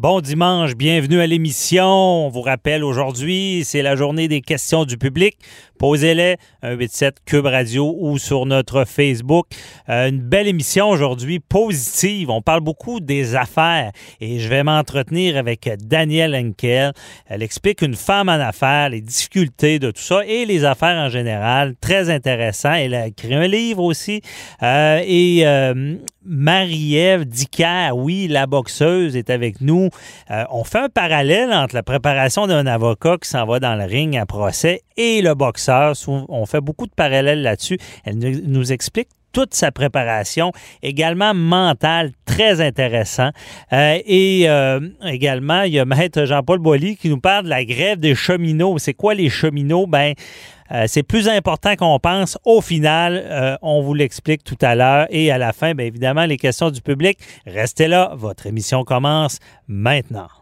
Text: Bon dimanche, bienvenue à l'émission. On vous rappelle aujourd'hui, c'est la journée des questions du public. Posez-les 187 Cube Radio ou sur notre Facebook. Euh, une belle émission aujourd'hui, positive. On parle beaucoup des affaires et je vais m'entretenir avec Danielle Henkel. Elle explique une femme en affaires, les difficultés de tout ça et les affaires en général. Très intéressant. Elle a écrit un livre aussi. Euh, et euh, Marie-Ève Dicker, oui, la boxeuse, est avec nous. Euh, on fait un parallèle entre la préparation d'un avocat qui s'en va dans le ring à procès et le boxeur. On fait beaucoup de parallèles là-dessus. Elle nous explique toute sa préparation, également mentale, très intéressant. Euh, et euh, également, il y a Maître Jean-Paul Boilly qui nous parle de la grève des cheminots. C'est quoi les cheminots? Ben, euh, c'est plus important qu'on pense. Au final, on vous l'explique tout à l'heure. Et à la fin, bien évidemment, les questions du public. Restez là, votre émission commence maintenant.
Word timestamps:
Bon 0.00 0.22
dimanche, 0.22 0.76
bienvenue 0.76 1.20
à 1.20 1.26
l'émission. 1.26 1.84
On 1.84 2.30
vous 2.30 2.40
rappelle 2.40 2.84
aujourd'hui, 2.84 3.64
c'est 3.66 3.82
la 3.82 3.96
journée 3.96 4.28
des 4.28 4.40
questions 4.40 4.86
du 4.86 4.96
public. 4.96 5.36
Posez-les 5.78 6.36
187 6.62 7.16
Cube 7.26 7.44
Radio 7.44 7.94
ou 7.98 8.16
sur 8.16 8.46
notre 8.46 8.86
Facebook. 8.86 9.46
Euh, 9.90 10.08
une 10.08 10.20
belle 10.20 10.48
émission 10.48 10.88
aujourd'hui, 10.88 11.38
positive. 11.38 12.30
On 12.30 12.40
parle 12.40 12.62
beaucoup 12.62 13.00
des 13.00 13.34
affaires 13.34 13.92
et 14.22 14.38
je 14.38 14.48
vais 14.48 14.62
m'entretenir 14.62 15.36
avec 15.36 15.68
Danielle 15.84 16.34
Henkel. 16.34 16.94
Elle 17.26 17.42
explique 17.42 17.82
une 17.82 17.94
femme 17.94 18.30
en 18.30 18.40
affaires, 18.40 18.88
les 18.88 19.02
difficultés 19.02 19.78
de 19.78 19.90
tout 19.90 20.00
ça 20.00 20.24
et 20.24 20.46
les 20.46 20.64
affaires 20.64 20.96
en 20.96 21.10
général. 21.10 21.74
Très 21.78 22.08
intéressant. 22.08 22.72
Elle 22.72 22.94
a 22.94 23.08
écrit 23.08 23.34
un 23.34 23.46
livre 23.46 23.82
aussi. 23.82 24.22
Euh, 24.62 25.02
et 25.04 25.46
euh, 25.46 25.96
Marie-Ève 26.30 27.24
Dicker, 27.24 27.90
oui, 27.92 28.28
la 28.28 28.46
boxeuse, 28.46 29.16
est 29.16 29.30
avec 29.30 29.60
nous. 29.60 29.90
Euh, 30.30 30.44
on 30.50 30.62
fait 30.62 30.78
un 30.78 30.88
parallèle 30.88 31.52
entre 31.52 31.74
la 31.74 31.82
préparation 31.82 32.46
d'un 32.46 32.66
avocat 32.66 33.16
qui 33.20 33.28
s'en 33.28 33.44
va 33.46 33.58
dans 33.58 33.74
le 33.74 33.84
ring 33.84 34.16
à 34.16 34.26
procès 34.26 34.82
et 34.96 35.22
le 35.22 35.34
boxeur. 35.34 35.94
On 36.06 36.46
fait 36.46 36.60
beaucoup 36.60 36.86
de 36.86 36.92
parallèles 36.92 37.42
là-dessus. 37.42 37.78
Elle 38.04 38.18
nous 38.18 38.72
explique 38.72 39.08
toute 39.32 39.54
sa 39.54 39.70
préparation, 39.70 40.52
également 40.82 41.34
mentale, 41.34 42.12
très 42.24 42.60
intéressant. 42.60 43.30
Euh, 43.72 43.98
et 44.04 44.48
euh, 44.48 44.80
également, 45.04 45.62
il 45.62 45.72
y 45.74 45.78
a 45.78 45.84
Maître 45.84 46.24
Jean-Paul 46.24 46.58
Boilly 46.58 46.96
qui 46.96 47.08
nous 47.08 47.20
parle 47.20 47.44
de 47.44 47.50
la 47.50 47.64
grève 47.64 47.98
des 47.98 48.14
cheminots. 48.14 48.78
C'est 48.78 48.94
quoi 48.94 49.14
les 49.14 49.28
cheminots? 49.28 49.86
Ben, 49.86 50.14
euh, 50.72 50.84
c'est 50.86 51.02
plus 51.02 51.28
important 51.28 51.74
qu'on 51.76 51.98
pense. 51.98 52.38
Au 52.44 52.60
final, 52.60 53.58
on 53.62 53.82
vous 53.82 53.94
l'explique 53.94 54.44
tout 54.44 54.58
à 54.60 54.74
l'heure. 54.74 55.06
Et 55.10 55.30
à 55.30 55.38
la 55.38 55.52
fin, 55.52 55.74
bien 55.74 55.86
évidemment, 55.86 56.26
les 56.26 56.36
questions 56.36 56.70
du 56.70 56.80
public. 56.80 57.18
Restez 57.46 57.88
là, 57.88 58.12
votre 58.14 58.46
émission 58.46 58.84
commence 58.84 59.38
maintenant. 59.66 60.39